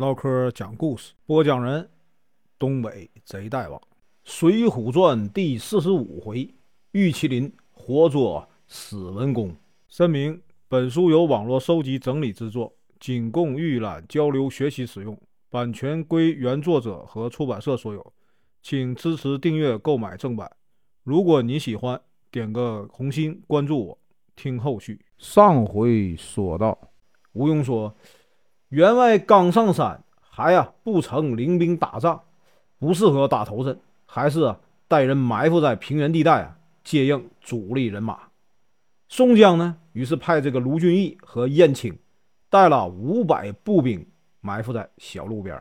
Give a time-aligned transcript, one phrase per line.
[0.00, 1.86] 唠嗑讲故事，播讲人：
[2.58, 3.78] 东北贼大王，
[4.24, 6.54] 《水浒传》第四十五回，
[6.92, 9.54] 玉麒麟活捉史文恭。
[9.88, 15.14] 声明：本书由网络收集整理制作，仅供预览、交流、学习使用，
[15.50, 18.14] 版权归原作者和出版社所有，
[18.62, 20.50] 请支持订阅、购买正版。
[21.04, 23.98] 如果你喜欢，点个红心，关注我，
[24.34, 24.98] 听后续。
[25.18, 26.78] 上回说到，
[27.34, 27.94] 吴用说。
[28.70, 32.22] 员外刚上山，还呀不曾领兵打仗，
[32.78, 33.76] 不适合打头阵，
[34.06, 38.20] 还是啊带人埋伏在平原地带啊，接应主力人马。
[39.08, 41.98] 宋江呢，于是派这个卢俊义和燕青
[42.48, 44.06] 带了五百步兵
[44.40, 45.60] 埋伏在小路边。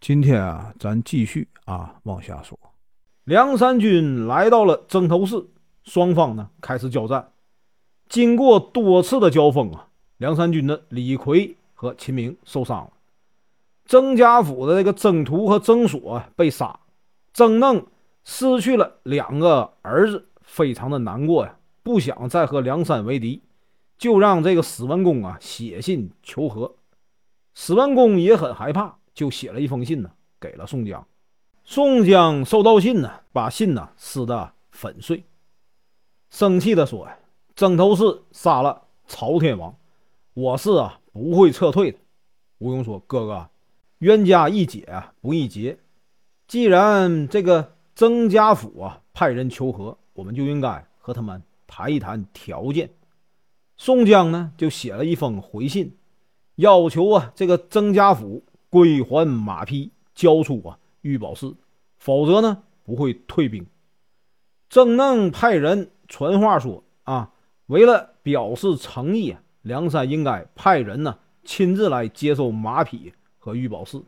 [0.00, 2.58] 今天啊，咱继续啊往下说。
[3.22, 5.46] 梁山军来到了征头市，
[5.84, 7.30] 双方呢开始交战。
[8.08, 11.54] 经过多次的交锋啊，梁山军的李逵。
[11.80, 12.90] 和秦明受伤了，
[13.86, 16.80] 曾家府的这个曾屠和曾锁被杀，
[17.32, 17.86] 曾嫩
[18.24, 23.44] 失去了两个儿子，非常的难过呀，不想再和梁山为敌，
[23.96, 26.74] 就让这个史文恭啊写信求和。
[27.54, 31.06] 史文恭也很害怕，就写了一封信呢，给了宋江。
[31.62, 35.22] 宋江收到信呢，把信呢撕得粉碎，
[36.28, 37.16] 生气的说：“呀，
[37.54, 39.72] 曾头市杀了朝天王，
[40.34, 41.98] 我是啊。”不会撤退的。
[42.58, 43.50] 吴用说：“哥哥，
[43.98, 45.76] 冤家宜解啊，不宜结。
[46.46, 52.88] 既然这个曾家府啊派人求和，我们就应该和他们谈一谈条件。”
[53.76, 55.96] 宋江呢就写了一封回信，
[56.54, 61.56] 要求啊这个曾家府归还马匹，交出啊玉宝寺，
[61.96, 63.66] 否则呢不会退兵。
[64.70, 67.32] 曾嫩派人传话说：“啊，
[67.66, 74.02] 为了表示诚意啊。”梁山应该派人呢，亲自来接收马匹和玉宝寺。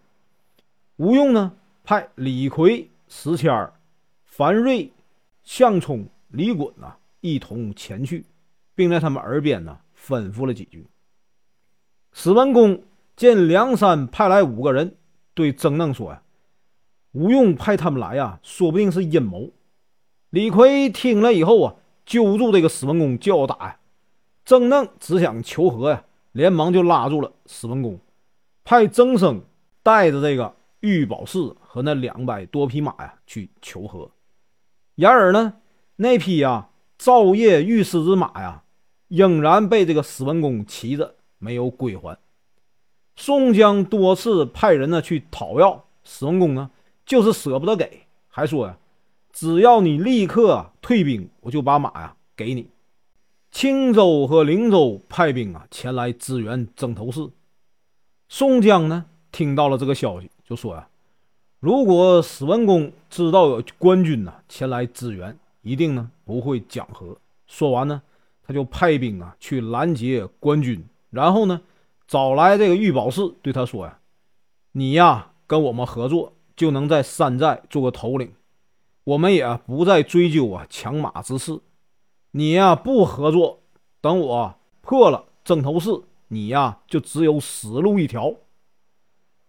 [0.97, 1.53] 吴用呢，
[1.85, 3.71] 派李逵、石谦、
[4.25, 4.91] 樊瑞、
[5.43, 8.25] 项冲、李衮呐，一同前去，
[8.75, 10.87] 并在他们耳边呢吩咐了几句。
[12.15, 12.83] 史文恭
[13.15, 14.97] 见梁山派来五个人，
[15.35, 16.23] 对曾嫩说：“呀，
[17.13, 19.51] 吴用派他们来呀，说不定是阴谋。”
[20.31, 21.75] 李逵听了以后啊，
[22.07, 23.77] 揪住这个史文恭就要打呀。
[24.51, 26.03] 郑嫩只想求和呀，
[26.33, 28.01] 连忙就拉住了史文恭，
[28.65, 29.41] 派曾生
[29.81, 34.11] 带着这个玉宝寺和那两百多匹马呀去求和。
[34.97, 35.53] 然而呢，
[35.95, 36.69] 那匹呀
[36.99, 38.65] 赵夜玉狮之马呀，
[39.07, 42.19] 仍然被这个史文恭骑着没有归还。
[43.15, 46.73] 宋江多次派人呢去讨要，史文恭呢
[47.07, 48.77] 就是舍不得给，还说呀，
[49.33, 52.67] 只要你立刻退兵，我就把马呀给你。
[53.51, 57.29] 青州和灵州派兵啊前来支援曾头市。
[58.29, 60.89] 宋江呢听到了这个消息，就说呀
[61.59, 67.19] ：“如果史文恭知道有官军呢前来支援，一定呢不会讲和。”
[67.49, 68.01] 说完呢，
[68.47, 71.61] 他就派兵啊去拦截官军，然后呢
[72.07, 73.99] 找来这个玉宝寺，对他说呀
[74.73, 78.33] ：“你呀跟我们合作，就能在山寨做个头领，
[79.03, 81.59] 我们也不再追究啊抢马之事。”
[82.33, 83.61] 你呀不合作，
[84.01, 85.91] 等我破了曾头市，
[86.29, 88.35] 你呀就只有死路一条。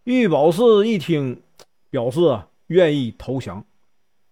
[0.03, 1.43] 玉宝寺一听，
[1.91, 3.63] 表示愿意投降。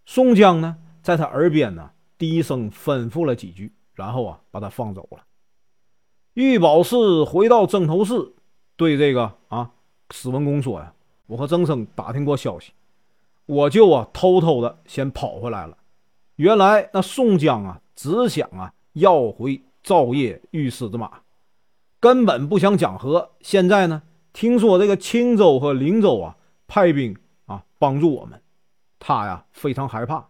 [0.07, 5.23] 宋江呢，在他耳边呢低声吩咐了几句，然后啊把他放走了。
[6.33, 8.33] 玉宝寺回到曾头市，
[8.75, 9.69] 对这个啊
[10.09, 10.91] 史文恭说呀
[11.27, 12.71] ：“我和曾生打听过消息，
[13.45, 15.77] 我就啊偷偷的先跑回来了。
[16.39, 21.19] 原来那宋江啊。”只想啊要回赵夜玉狮子马，
[21.99, 23.31] 根本不想讲和。
[23.41, 24.01] 现在呢，
[24.31, 27.13] 听说这个青州和灵州啊派兵
[27.45, 28.41] 啊帮助我们，
[28.99, 30.29] 他呀非常害怕。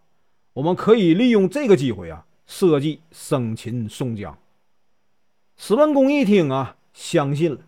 [0.54, 4.36] 我们可以利用这个机会啊，设计生擒宋江。
[5.56, 7.60] 史文恭一听啊，相信了，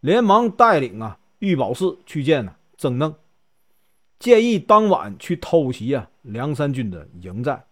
[0.00, 3.14] 连忙带领啊玉宝寺去见呢曾嫩，
[4.18, 7.62] 建议当晚去偷袭啊梁山军的营寨。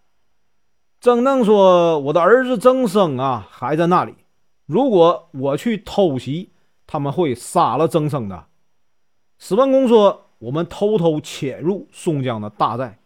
[1.01, 4.17] 曾嫩说：“我的儿子曾生啊，还在那里。
[4.67, 6.51] 如果我去偷袭，
[6.89, 8.47] 他们会杀了曾生的。”
[9.39, 12.99] 史文恭说：“我们偷偷潜入宋江的大寨，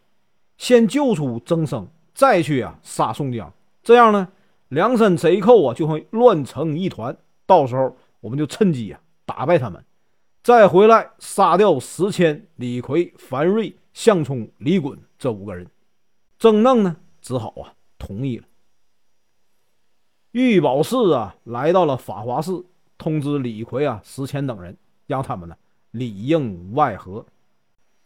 [0.57, 3.53] 先救出曾生，再去啊杀宋江。
[3.83, 4.29] 这样呢，
[4.69, 7.15] 梁山贼寇啊就会乱成一团。
[7.45, 9.85] 到时候我们就趁机啊打败他们，
[10.43, 15.67] 再回来杀掉石谦、李逵、樊瑞、项冲、李衮这五个人。”
[16.41, 17.75] 曾嫩呢，只好啊。
[18.03, 18.45] 同意了。
[20.33, 22.65] 玉宝寺啊，来到了法华寺，
[22.99, 24.77] 通知李逵啊、石谦等人，
[25.07, 25.55] 让他们呢
[25.93, 27.25] 里应外合。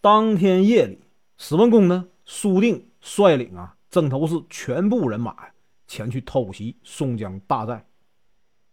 [0.03, 0.99] 当天夜里，
[1.39, 5.35] 史文恭呢，苏定率领啊曾头市全部人马
[5.87, 7.87] 前去偷袭宋江大寨。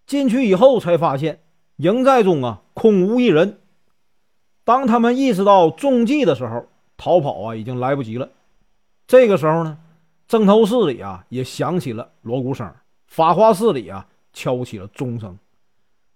[0.06, 1.42] 进去以后，才发现
[1.78, 3.62] 营寨中啊空无一人。
[4.66, 6.68] 当他们意识到中计的时候，
[6.98, 8.30] 逃跑啊已经来不及了。
[9.06, 9.78] 这个时候呢，
[10.28, 12.74] 曾头市里啊也响起了锣鼓声，
[13.08, 15.38] 法华寺里啊敲起了钟声。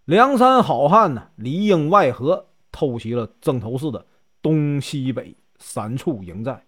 [0.06, 4.06] 梁山好汉呢里应外合，偷袭了曾头市的。
[4.40, 6.64] 东西北三处营寨，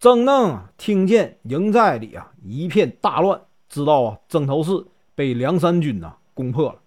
[0.00, 6.80] 曾嫩啊，听见营寨里啊一片大乱，知道啊曾头市被梁山军呐攻破了，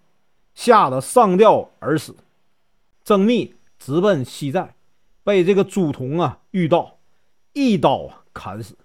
[0.54, 2.14] 吓得上吊而死。
[3.02, 4.74] 曾密直奔西寨，
[5.22, 6.98] 被这个朱仝啊遇到，
[7.54, 8.76] 一刀啊砍死。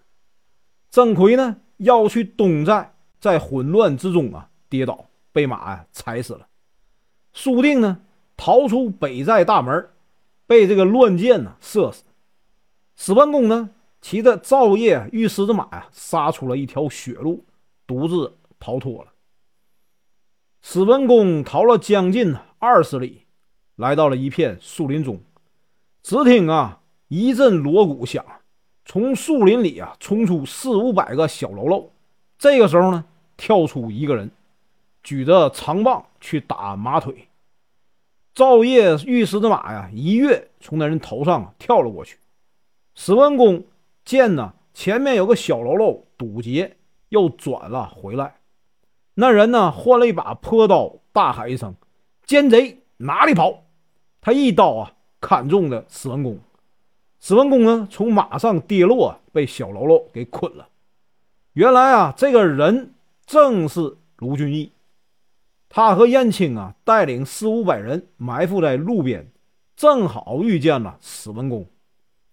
[0.89, 6.47] 郑奎呢要去东寨，在混乱之中啊跌倒，被马呀踩死了。
[7.33, 8.01] 苏定呢
[8.36, 9.89] 逃出北寨大门。
[10.47, 12.03] 被这个乱箭呢射死，
[12.95, 13.69] 史文恭呢
[14.01, 17.45] 骑着赵业御狮子马呀，杀出了一条血路，
[17.85, 19.12] 独自逃脱了。
[20.63, 23.27] 史文恭逃了将近二十里，
[23.75, 25.21] 来到了一片树林中，
[26.01, 28.25] 只听啊一阵锣鼓响，
[28.91, 31.91] 从树林里啊冲出四五百个小喽啰。
[32.39, 33.06] 这个时候呢，
[33.38, 34.31] 跳出一个人，
[35.03, 37.27] 举着长棒去打马腿。
[38.33, 42.18] 赵业御狮子马呀，一跃从那人头上跳了过去。
[42.95, 43.63] 史文恭
[44.03, 46.75] 见呢前面有个小喽啰堵截，
[47.09, 48.38] 又转了回来。
[49.13, 51.75] 那人呢换了一把破刀，大喊一声
[52.25, 53.65] ：“奸贼哪里跑！”
[54.19, 56.39] 他一刀啊砍中了史文恭。
[57.19, 60.68] 史文恭呢从马上跌落，被小喽啰给捆了。
[61.54, 62.94] 原来啊这个人
[63.25, 64.71] 正是卢俊义。
[65.68, 69.27] 他和燕青啊，带领四五百人埋伏在路边，
[69.75, 71.66] 正好遇见了史文恭。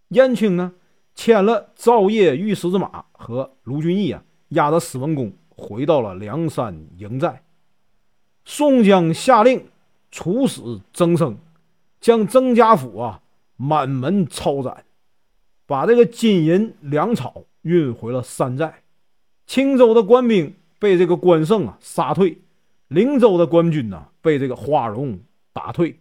[0.09, 0.73] 燕青呢，
[1.15, 7.43] 牵了赵业御狮子马和卢俊义啊，押着史文恭回到了梁山营寨。
[8.44, 9.67] 宋江下令
[10.11, 11.37] 处死曾生，
[12.00, 13.21] 将曾家府啊
[13.56, 14.85] 满门抄斩，
[15.67, 18.82] 把这个金银粮草运回了山寨。
[19.47, 22.43] 青州的官兵被这个关胜啊杀退。
[22.88, 25.19] 灵州的官军呢，被这个花荣
[25.53, 25.99] 打退，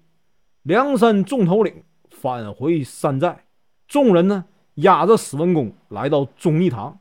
[0.62, 3.46] 梁山众头领返回山寨，
[3.88, 7.00] 众人呢押着史文恭来到忠义堂，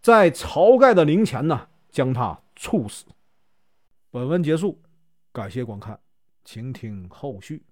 [0.00, 3.04] 在晁盖的灵前呢将他处死。
[4.10, 4.78] 本文结束，
[5.32, 6.00] 感谢观看，
[6.44, 7.62] 请听后续。